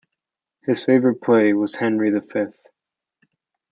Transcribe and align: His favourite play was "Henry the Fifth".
His 0.63 0.83
favourite 0.83 1.21
play 1.21 1.53
was 1.53 1.75
"Henry 1.75 2.09
the 2.09 2.21
Fifth". 2.23 2.57